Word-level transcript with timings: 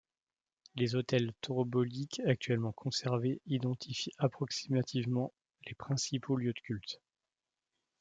Les 0.73 0.95
autels 0.95 1.31
tauroboliques 1.41 2.23
actuellement 2.25 2.71
conservés 2.71 3.39
identifient 3.45 4.13
approximativement 4.17 5.31
les 5.67 5.75
principaux 5.75 6.37
lieux 6.37 6.53
de 6.53 6.59
culte. 6.59 6.99